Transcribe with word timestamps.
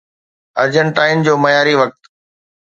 ارجنٽائن 0.63 1.23
جو 1.27 1.33
معياري 1.45 1.75
وقت 1.83 2.01